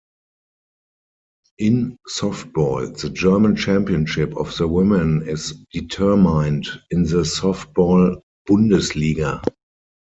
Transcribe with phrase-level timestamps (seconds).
[1.59, 8.19] In softball, the German championship of the women is determined in the Softball
[8.49, 9.43] Bundesliga.